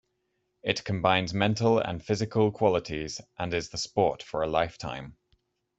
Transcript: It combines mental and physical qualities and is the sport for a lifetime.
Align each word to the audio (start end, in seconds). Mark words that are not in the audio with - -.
It 0.63 0.83
combines 0.83 1.31
mental 1.31 1.77
and 1.77 2.03
physical 2.03 2.51
qualities 2.51 3.21
and 3.37 3.53
is 3.53 3.69
the 3.69 3.77
sport 3.77 4.23
for 4.23 4.41
a 4.41 4.47
lifetime. 4.49 5.15